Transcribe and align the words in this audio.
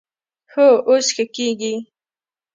هو، 0.53 0.67
اوس 0.87 1.07
ښه 1.15 1.25
کیږي 1.35 1.73